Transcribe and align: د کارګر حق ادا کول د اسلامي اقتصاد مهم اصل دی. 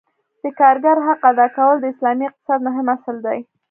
د 0.43 0.45
کارګر 0.59 0.97
حق 1.07 1.21
ادا 1.31 1.47
کول 1.55 1.75
د 1.79 1.85
اسلامي 1.93 2.25
اقتصاد 2.27 2.59
مهم 2.67 2.87
اصل 2.95 3.15
دی. 3.25 3.39